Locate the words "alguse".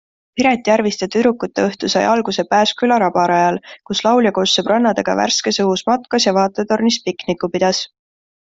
2.13-2.45